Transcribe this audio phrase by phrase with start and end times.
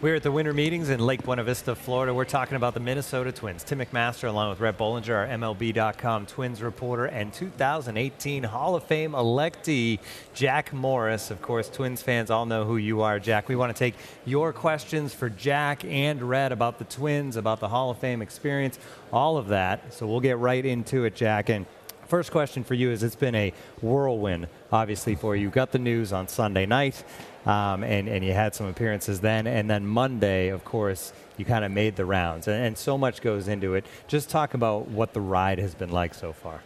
[0.00, 2.12] We're at the winter meetings in Lake Buena Vista, Florida.
[2.12, 3.64] We're talking about the Minnesota Twins.
[3.64, 9.12] Tim McMaster, along with Rhett Bollinger, our MLB.com Twins reporter, and 2018 Hall of Fame
[9.12, 10.00] electee,
[10.34, 11.30] Jack Morris.
[11.30, 13.48] Of course, Twins fans all know who you are, Jack.
[13.48, 13.94] We want to take
[14.26, 18.78] your questions for Jack and Rhett about the Twins, about the Hall of Fame experience,
[19.10, 19.94] all of that.
[19.94, 21.48] So we'll get right into it, Jack.
[21.48, 21.64] And
[22.06, 25.48] First question for you is it's been a whirlwind, obviously, for you.
[25.48, 27.02] got the news on Sunday night,
[27.46, 29.46] um, and, and you had some appearances then.
[29.46, 32.46] And then Monday, of course, you kind of made the rounds.
[32.46, 33.86] And, and so much goes into it.
[34.06, 36.60] Just talk about what the ride has been like so far.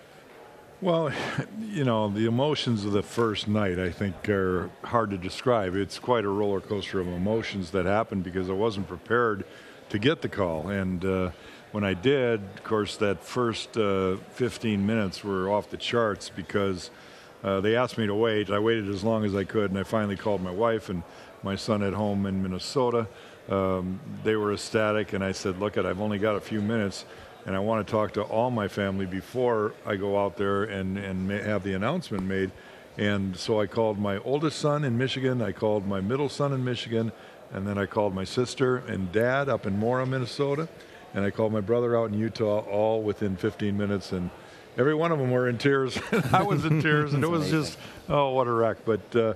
[0.81, 1.13] Well,
[1.61, 5.77] you know, the emotions of the first night, I think, are hard to describe.
[5.77, 9.45] It's quite a roller coaster of emotions that happened because I wasn't prepared
[9.91, 10.69] to get the call.
[10.69, 11.31] And, uh,
[11.73, 16.91] when I did, of course, that first uh, 15 minutes were off the charts because
[17.45, 18.51] uh, they asked me to wait.
[18.51, 21.03] I waited as long as I could, and I finally called my wife and
[21.43, 23.07] my son at home in Minnesota.
[23.49, 27.05] Um, they were ecstatic, and I said, Look, I've only got a few minutes,
[27.47, 30.99] and I want to talk to all my family before I go out there and,
[30.99, 32.51] and have the announcement made.
[32.97, 36.65] And so I called my oldest son in Michigan, I called my middle son in
[36.65, 37.13] Michigan,
[37.53, 40.69] and then I called my sister and dad up in Mora, Minnesota
[41.15, 44.31] and I called my brother out in Utah, all within 15 minutes, and
[44.77, 45.99] every one of them were in tears.
[46.33, 48.79] I was in tears, and it was just, oh, what a wreck.
[48.85, 49.35] But uh,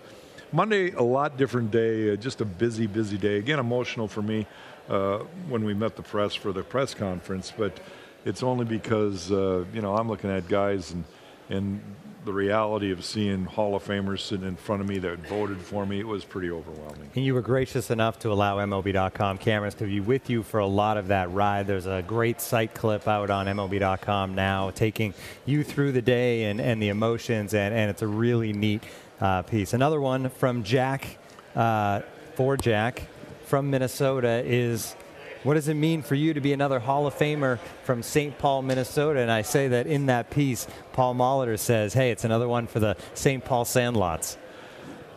[0.52, 3.38] Monday, a lot different day, uh, just a busy, busy day.
[3.38, 4.46] Again, emotional for me
[4.88, 5.18] uh,
[5.48, 7.78] when we met the press for the press conference, but
[8.24, 11.04] it's only because, uh, you know, I'm looking at guys and,
[11.50, 11.80] and
[12.24, 15.84] the reality of seeing Hall of Famers sitting in front of me that voted for
[15.84, 17.10] me, it was pretty overwhelming.
[17.14, 20.66] And you were gracious enough to allow MLB.com cameras to be with you for a
[20.66, 21.66] lot of that ride.
[21.66, 25.14] There's a great site clip out on MLB.com now taking
[25.46, 28.82] you through the day and, and the emotions, and, and it's a really neat
[29.20, 29.72] uh, piece.
[29.72, 31.18] Another one from Jack,
[31.56, 32.00] uh,
[32.34, 33.02] for Jack,
[33.46, 34.94] from Minnesota is
[35.42, 38.38] what does it mean for you to be another Hall of Famer from St.
[38.38, 39.20] Paul, Minnesota?
[39.20, 42.80] And I say that in that piece, Paul Molitor says, hey, it's another one for
[42.80, 43.44] the St.
[43.44, 44.36] Paul Sandlots.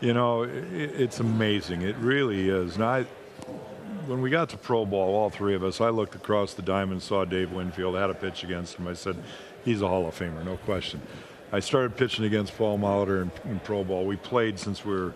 [0.02, 1.82] You know, it's amazing.
[1.82, 2.78] It really is.
[2.78, 3.04] Now, I,
[4.08, 7.02] when we got to Pro Ball, all three of us, I looked across the diamond,
[7.02, 8.88] saw Dave Winfield, had a pitch against him.
[8.88, 9.16] I said,
[9.64, 11.02] he's a Hall of Famer, no question.
[11.52, 14.06] I started pitching against Paul Molitor in, in Pro Ball.
[14.06, 15.14] We played since we were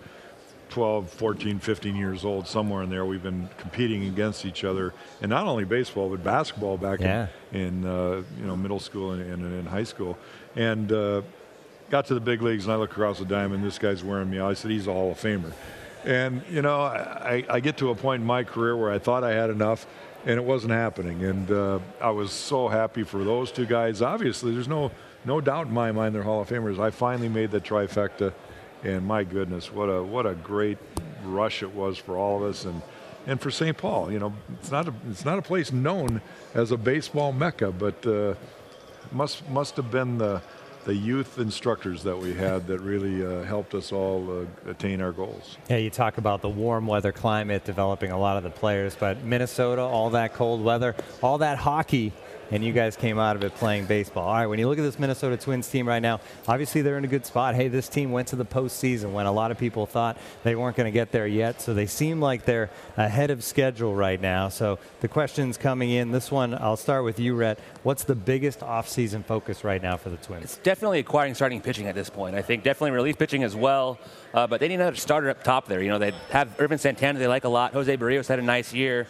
[0.70, 3.06] 12, 14, 15 years old, somewhere in there.
[3.06, 7.28] We've been competing against each other, and not only baseball but basketball back yeah.
[7.52, 10.18] in, in uh, you know middle school and, and, and high school,
[10.56, 11.22] and uh,
[11.90, 12.66] got to the big leagues.
[12.66, 14.40] And I look across the diamond, this guy's wearing me.
[14.40, 15.52] I said he's a Hall of Famer,
[16.06, 19.24] and you know I, I get to a point in my career where I thought
[19.24, 19.86] I had enough.
[20.26, 24.02] And it wasn't happening, and uh, I was so happy for those two guys.
[24.02, 24.92] Obviously, there's no
[25.24, 26.78] no doubt in my mind they're Hall of Famers.
[26.78, 28.34] I finally made the trifecta
[28.84, 30.78] and my goodness, what a what a great
[31.24, 32.82] rush it was for all of us, and
[33.28, 33.78] and for St.
[33.78, 34.12] Paul.
[34.12, 36.22] You know, it's not a it's not a place known
[36.54, 38.36] as a baseball mecca, but uh,
[39.12, 40.42] must must have been the
[40.86, 45.12] the youth instructors that we had that really uh, helped us all uh, attain our
[45.12, 45.58] goals.
[45.70, 49.24] Yeah, you talk about the warm weather climate developing a lot of the players, but
[49.24, 52.14] Minnesota, all that cold weather, all that hockey
[52.52, 54.28] and you guys came out of it playing baseball.
[54.28, 57.06] All right, when you look at this Minnesota Twins team right now, obviously they're in
[57.06, 57.56] a good spot.
[57.56, 60.76] Hey, this team went to the postseason when a lot of people thought they weren't
[60.76, 64.50] going to get there yet, so they seem like they're ahead of schedule right now.
[64.50, 66.12] So the questions coming in.
[66.12, 67.60] This one, I'll start with you, Rhett.
[67.84, 70.44] What's the biggest offseason focus right now for the Twins?
[70.46, 72.36] It's definitely acquiring starting pitching at this point.
[72.36, 74.00] I think definitely relief pitching as well,
[74.34, 75.82] uh, but they need another starter up top there.
[75.82, 77.74] You know, they have Ervin Santana they like a lot.
[77.74, 79.08] Jose Berrios had a nice year.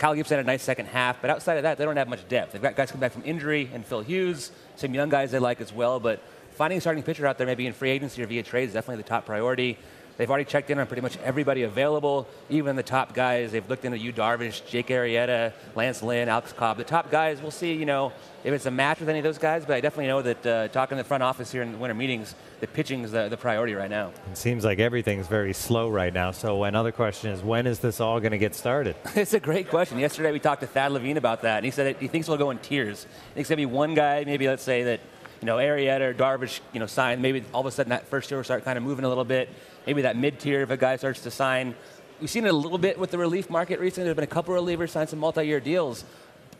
[0.00, 2.26] Kyle Gibson had a nice second half, but outside of that, they don't have much
[2.26, 2.52] depth.
[2.52, 5.60] They've got guys coming back from injury and Phil Hughes, some young guys they like
[5.60, 8.42] as well, but finding a starting pitcher out there maybe in free agency or via
[8.42, 9.76] trade is definitely the top priority.
[10.20, 13.52] They've already checked in on pretty much everybody available, even the top guys.
[13.52, 16.76] They've looked into Yu Darvish, Jake Arrieta, Lance Lynn, Alex Cobb.
[16.76, 18.12] The top guys, we'll see, you know,
[18.44, 20.68] if it's a match with any of those guys, but I definitely know that uh,
[20.68, 23.38] talking to the front office here in the winter meetings, the pitching is the, the
[23.38, 24.12] priority right now.
[24.30, 26.32] It seems like everything's very slow right now.
[26.32, 28.96] So another question is, when is this all going to get started?
[29.14, 29.98] it's a great question.
[29.98, 32.50] Yesterday we talked to Thad Levine about that, and he said he thinks it'll go
[32.50, 33.04] in tiers.
[33.04, 35.00] He thinks maybe one guy, maybe let's say that
[35.40, 38.28] you know, Arrieta or Darvish, you know, sign, maybe all of a sudden that first
[38.28, 39.48] tier will start kind of moving a little bit.
[39.86, 41.74] Maybe that mid tier, if a guy starts to sign.
[42.20, 44.04] We've seen it a little bit with the relief market recently.
[44.04, 46.04] There's been a couple of relievers sign some multi-year deals.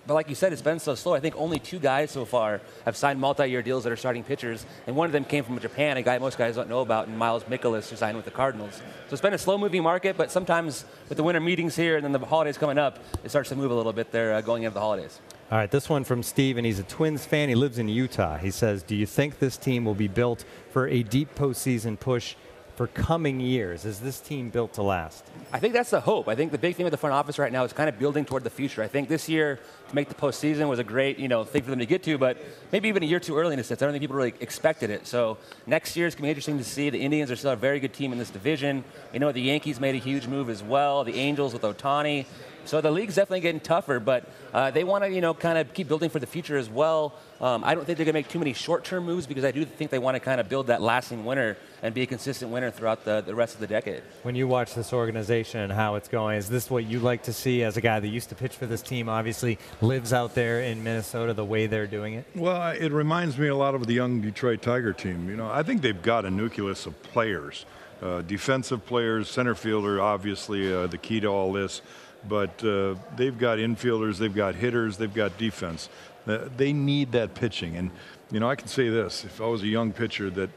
[0.06, 1.14] But like you said, it's been so slow.
[1.14, 4.64] I think only two guys so far have signed multi-year deals that are starting pitchers,
[4.87, 7.19] and one of them came from Japan, a guy most guys don't know about, and
[7.19, 8.75] Miles Mikolas, who signed with the Cardinals.
[8.76, 12.12] So it's been a slow-moving market, but sometimes with the winter meetings here and then
[12.12, 14.75] the holidays coming up, it starts to move a little bit there uh, going into
[14.75, 15.20] the holidays.
[15.50, 17.49] All right, this one from Steve, and he's a Twins fan.
[17.49, 18.38] He lives in Utah.
[18.38, 22.37] He says, Do you think this team will be built for a deep postseason push
[22.81, 23.85] for coming years?
[23.85, 25.23] Is this team built to last?
[25.53, 26.29] I think that's the hope.
[26.29, 28.25] I think the big thing with the front office right now is kind of building
[28.25, 28.82] toward the future.
[28.82, 29.61] I think this year
[29.91, 32.17] to make the postseason was a great, you know, thing for them to get to,
[32.17, 32.38] but
[32.73, 33.82] maybe even a year too early in a sense.
[33.82, 35.06] I don't think people really expected it.
[35.06, 35.37] So
[35.67, 36.88] next year is going to be interesting to see.
[36.88, 38.83] The Indians are still a very good team in this division.
[39.12, 41.05] You know, the Yankees made a huge move as well.
[41.05, 42.25] The Angels with Ohtani.
[42.65, 45.73] So the league's definitely getting tougher, but uh, they want to, you know, kind of
[45.75, 47.15] keep building for the future as well.
[47.41, 49.65] Um, I don't think they're going to make too many short-term moves because I do
[49.65, 52.71] think they want to kind of build that lasting winner and be a consistent winner
[52.71, 54.03] throughout the, the rest of the decade.
[54.23, 57.33] When you watch this organization and how it's going, is this what you like to
[57.33, 59.09] see as a guy that used to pitch for this team?
[59.09, 62.27] Obviously, lives out there in Minnesota the way they're doing it.
[62.35, 65.31] Well, it reminds me a lot of the young Detroit Tiger team.
[65.31, 67.65] You know, I think they've got a nucleus of players,
[68.03, 71.81] uh, defensive players, center fielder, obviously uh, the key to all this
[72.28, 75.88] but uh, they've got infielders, they've got hitters, they've got defense.
[76.26, 77.76] Uh, they need that pitching.
[77.76, 77.90] And,
[78.31, 80.50] you know, I can say this if I was a young pitcher that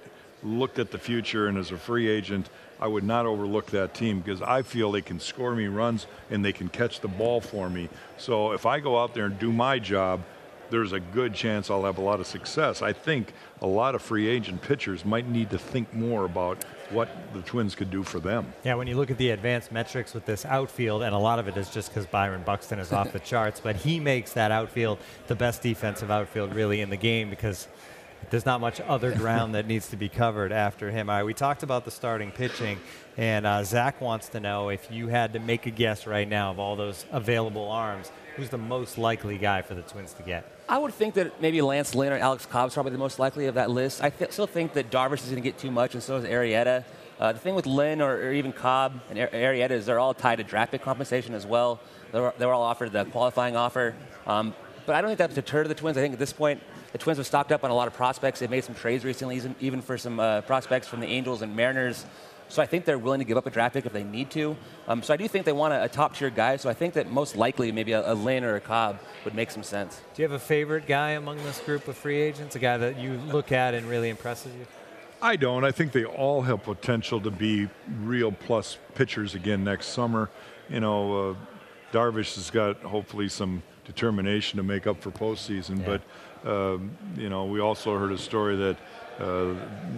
[0.43, 2.49] looked at the future and as a free agent,
[2.79, 6.43] I would not overlook that team because I feel they can score me runs and
[6.43, 7.87] they can catch the ball for me.
[8.17, 10.21] So if I go out there and do my job,
[10.69, 12.81] there's a good chance I'll have a lot of success.
[12.81, 17.09] I think a lot of free agent pitchers might need to think more about what
[17.33, 18.53] the Twins could do for them.
[18.63, 21.47] Yeah, when you look at the advanced metrics with this outfield, and a lot of
[21.47, 24.99] it is just because Byron Buxton is off the charts, but he makes that outfield
[25.27, 27.67] the best defensive outfield really in the game because
[28.29, 31.09] there's not much other ground that needs to be covered after him.
[31.09, 32.79] All right, we talked about the starting pitching,
[33.17, 36.51] and uh, Zach wants to know if you had to make a guess right now
[36.51, 40.45] of all those available arms, who's the most likely guy for the Twins to get?
[40.67, 43.55] I would think that maybe Lance Lynn or Alex Cobb's probably the most likely of
[43.55, 44.03] that list.
[44.03, 46.25] I th- still think that Darvish is going to get too much, and so is
[46.25, 46.85] Arrieta.
[47.19, 50.37] Uh, the thing with Lynn or, or even Cobb and Arrieta is they're all tied
[50.37, 51.79] to draft pick compensation as well.
[52.11, 53.93] They were, they were all offered the qualifying offer.
[54.25, 54.53] Um,
[54.85, 55.97] but I don't think that deterred the Twins.
[55.97, 56.61] I think at this point,
[56.91, 58.39] the Twins have stocked up on a lot of prospects.
[58.39, 62.05] They've made some trades recently, even for some uh, prospects from the Angels and Mariners.
[62.53, 64.55] So I think they're willing to give up a draft pick if they need to.
[64.87, 66.55] Um, so I do think they want a, a top tier guy.
[66.57, 69.49] So I think that most likely maybe a, a Lynn or a Cobb would make
[69.49, 70.01] some sense.
[70.13, 72.55] Do you have a favorite guy among this group of free agents?
[72.55, 74.67] A guy that you look at and really impresses you?
[75.19, 75.63] I don't.
[75.63, 77.69] I think they all have potential to be
[78.01, 80.29] real plus pitchers again next summer.
[80.69, 81.35] You know, uh,
[81.91, 85.85] Darvish has got hopefully some determination to make up for postseason, yeah.
[85.87, 86.01] but
[86.45, 88.77] you know, we also heard a story that
[89.19, 89.53] uh,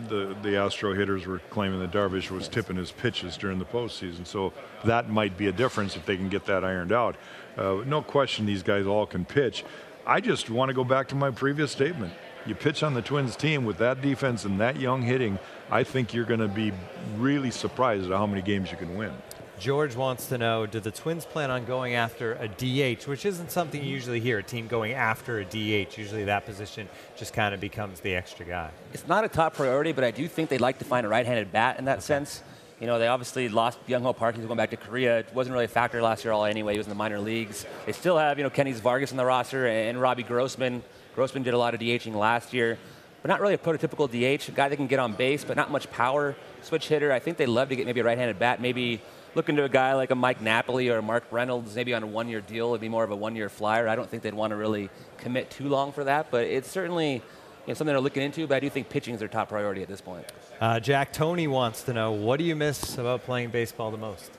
[0.10, 4.28] the the Astro hitters were claiming that Darvish was tipping his pitches during the postseason.
[4.28, 4.52] So
[4.84, 7.16] that might be a difference if they can get that ironed out.
[7.58, 9.64] Uh, no question, these guys all can pitch.
[10.06, 12.14] I just want to go back to my previous statement.
[12.46, 15.40] You pitch on the Twins team with that defense and that young hitting.
[15.72, 16.74] I think you're going to be
[17.18, 19.14] really surprised at how many games you can win.
[19.60, 23.52] George wants to know Do the Twins plan on going after a DH, which isn't
[23.52, 25.98] something you usually hear, a team going after a DH?
[25.98, 28.72] Usually that position just kind of becomes the extra guy.
[28.94, 31.26] It's not a top priority, but I do think they'd like to find a right
[31.26, 32.06] handed bat in that okay.
[32.06, 32.44] sense.
[32.80, 34.36] You know, they obviously lost Byung Ho Park.
[34.36, 35.20] He's going back to Korea.
[35.20, 36.74] It wasn't really a factor last year all anyway.
[36.74, 37.66] He was in the minor leagues.
[37.86, 40.84] They still have, you know, Kennys Vargas in the roster and Robbie Grossman.
[41.16, 42.78] Grossman did a lot of DHing last year,
[43.22, 45.72] but not really a prototypical DH, a guy that can get on base, but not
[45.72, 46.36] much power.
[46.62, 47.14] Switch hitter.
[47.14, 49.02] I think they'd love to get maybe a right handed bat, maybe
[49.36, 52.08] looking to a guy like a Mike Napoli or a Mark Reynolds, maybe on a
[52.08, 53.88] one-year deal, it'd be more of a one-year flyer.
[53.88, 57.14] I don't think they'd want to really commit too long for that, but it's certainly
[57.14, 57.22] you
[57.68, 58.48] know, something they're looking into.
[58.48, 60.26] But I do think pitching is their top priority at this point.
[60.60, 64.32] Uh, Jack Tony wants to know what do you miss about playing baseball the most?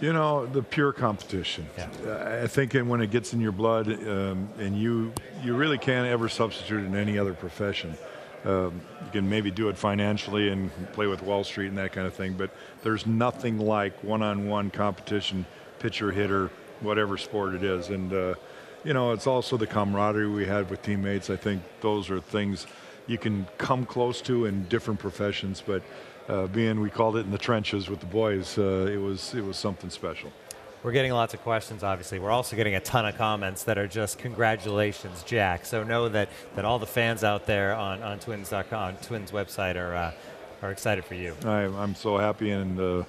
[0.00, 1.66] You know, the pure competition.
[1.78, 2.42] Yeah.
[2.42, 6.28] I think when it gets in your blood, um, and you you really can't ever
[6.28, 7.96] substitute in any other profession.
[8.44, 12.06] Um, you can maybe do it financially and play with Wall Street and that kind
[12.06, 12.50] of thing, but
[12.82, 15.46] there's nothing like one-on-one competition,
[15.78, 17.88] pitcher, hitter, whatever sport it is.
[17.88, 18.34] And uh,
[18.84, 21.30] you know, it's also the camaraderie we had with teammates.
[21.30, 22.66] I think those are things
[23.06, 25.82] you can come close to in different professions, but
[26.28, 29.44] uh, being we called it in the trenches with the boys, uh, it was it
[29.44, 30.32] was something special.
[30.84, 32.18] We're getting lots of questions, obviously.
[32.18, 35.64] We're also getting a ton of comments that are just congratulations, Jack.
[35.64, 39.94] So know that, that all the fans out there on, on twins.com, Twins website are,
[39.94, 40.12] uh,
[40.60, 41.34] are excited for you.
[41.42, 43.04] I, I'm so happy and uh,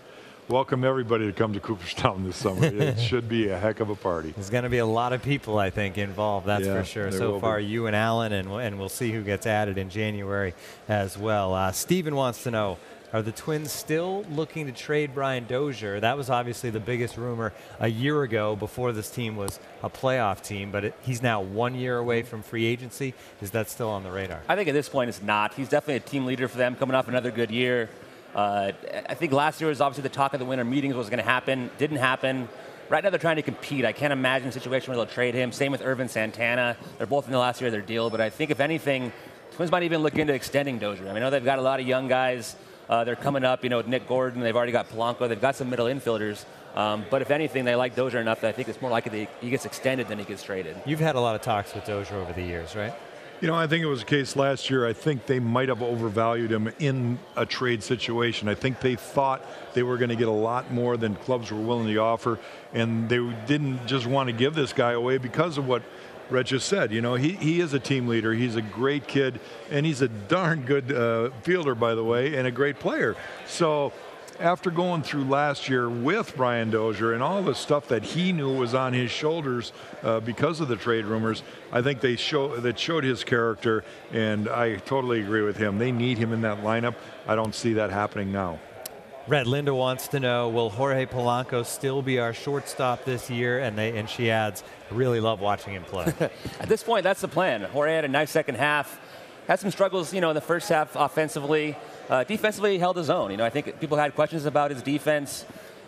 [0.48, 2.64] welcome everybody to come to Cooperstown this summer.
[2.64, 4.32] it should be a heck of a party.
[4.32, 6.48] There's going to be a lot of people, I think, involved.
[6.48, 7.12] That's Yeah, for sure.
[7.12, 7.66] So far, be.
[7.66, 10.54] you and Alan, and, and we'll see who gets added in January
[10.88, 11.54] as well.
[11.54, 12.78] Uh, Steven wants to know
[13.16, 16.02] Are the Twins still looking to trade Brian Dozier?
[16.02, 20.42] That was obviously the biggest rumor a year ago before this team was a playoff
[20.42, 23.14] team, but it, he's now one year away from free agency.
[23.42, 24.42] Is that still on the radar?
[24.50, 25.54] I think at this point it's not.
[25.54, 27.90] He's definitely a team leader for them, coming off another good year.
[28.36, 28.74] Uh,
[29.08, 31.24] I think last year was obviously the talk of the winter meetings was going to
[31.24, 31.72] happen.
[31.78, 32.50] Didn't happen.
[32.90, 33.86] Right now they're trying to compete.
[33.86, 35.54] I can't imagine a situation where they'll trade him.
[35.54, 36.76] Same with Ervin Santana.
[36.98, 39.14] They're both in the last year of their deal, but I think if anything,
[39.54, 41.06] Twins might even look into extending Dozier.
[41.06, 42.58] I, mean, I know they've got a lot of young guys.
[42.90, 44.42] Uh, they're coming up, you know, with Nick Gordon.
[44.42, 45.28] They've already got Polanco.
[45.28, 46.46] They've got some middle infielders.
[46.76, 49.30] Um, but if anything, they like Dozier enough that I think it's more likely that
[49.42, 50.76] he gets extended than he gets traded.
[50.86, 52.94] You've had a lot of talks with Dozier over the years, right?
[53.42, 54.88] You know, I think it was the case last year.
[54.88, 58.48] I think they might have overvalued him in a trade situation.
[58.48, 61.60] I think they thought they were going to get a lot more than clubs were
[61.60, 62.40] willing to offer,
[62.74, 65.84] and they didn't just want to give this guy away because of what
[66.30, 66.92] Rhett just said.
[66.92, 68.34] You know, he, he is a team leader.
[68.34, 69.40] He's a great kid,
[69.70, 73.16] and he's a darn good uh, fielder, by the way, and a great player.
[73.48, 73.94] So
[74.40, 78.54] after going through last year with Brian Dozier and all the stuff that he knew
[78.54, 79.72] was on his shoulders
[80.04, 84.50] uh, because of the trade rumors, I think they show that showed his character, and
[84.50, 85.78] I totally agree with him.
[85.78, 86.96] They need him in that lineup.
[87.28, 88.60] I don't see that happening now.
[89.28, 93.58] Rhett Linda wants to know, will Jorge Polanco still be our shortstop this year?
[93.58, 96.14] And they and she adds, really love watching him play.
[96.60, 97.64] At this point, that's the plan.
[97.64, 99.00] Jorge had a nice second half.
[99.48, 101.76] Had some struggles, you know, in the first half offensively.
[102.08, 103.32] Uh, defensively, he held his own.
[103.32, 105.44] You know, I think people had questions about his defense.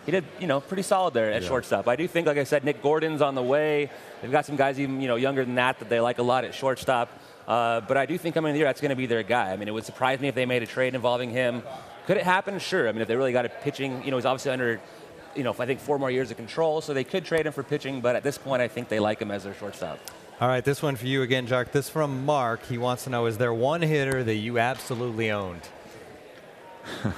[0.08, 1.88] He did, you know, pretty solid there at shortstop.
[1.88, 3.92] I do think, like I said, Nick Gordon's on the way.
[4.22, 6.46] They've got some guys even, you know, younger than that that they like a lot
[6.46, 7.10] at shortstop.
[7.48, 9.52] Uh, but I do think coming in the year, that's going to be their guy.
[9.52, 11.62] I mean, it would surprise me if they made a trade involving him.
[12.08, 12.58] Could it happen?
[12.58, 12.90] Sure.
[12.90, 14.80] I mean, if they really got a pitching, you know, he's obviously under,
[15.36, 17.64] you know, I think four more years of control, so they could trade him for
[17.64, 18.02] pitching.
[18.02, 20.00] But at this point, I think they like him as their shortstop.
[20.40, 21.72] All right, this one for you again, Jack.
[21.72, 22.66] This from Mark.
[22.66, 25.62] He wants to know, is there one hitter that you absolutely owned?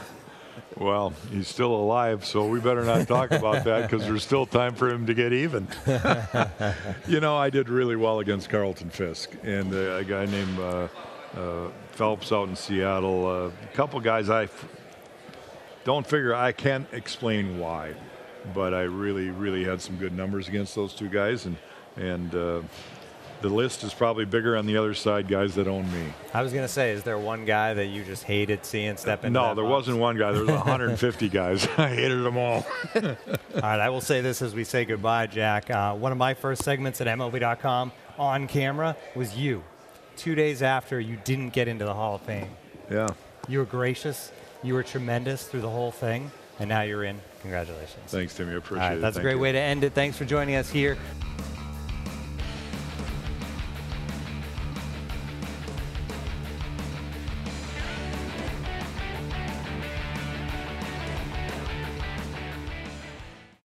[0.80, 4.76] Well, he's still alive, so we better not talk about that because there's still time
[4.76, 5.68] for him to get even.
[7.08, 10.88] you know, I did really well against Carlton Fisk and uh, a guy named uh,
[11.36, 13.28] uh, Phelps out in Seattle.
[13.28, 14.66] Uh, a couple guys I f-
[15.84, 17.94] don't figure, I can't explain why,
[18.54, 21.58] but I really, really had some good numbers against those two guys, and
[21.96, 22.62] and uh,
[23.42, 26.14] the list is probably bigger on the other side, guys that own me.
[26.34, 29.24] I was going to say, is there one guy that you just hated seeing step
[29.24, 29.72] into No, there box?
[29.88, 30.32] wasn't one guy.
[30.34, 31.66] There was 150 guys.
[31.78, 32.66] I hated them all.
[32.96, 33.02] All
[33.62, 35.70] right, I will say this as we say goodbye, Jack.
[35.72, 39.64] Uh, one of my first segments at MLB.com on camera was you.
[40.18, 42.50] Two days after you didn't get into the Hall of Fame.
[42.92, 43.08] Yeah.
[43.48, 44.32] You were gracious.
[44.64, 47.20] You were tremendous through the whole thing, and now you're in.
[47.42, 48.04] Congratulations.
[48.08, 48.54] Thanks, Timmy.
[48.54, 49.02] I appreciate right, it.
[49.02, 49.40] that's a great you.
[49.40, 49.94] way to end it.
[49.94, 50.98] Thanks for joining us here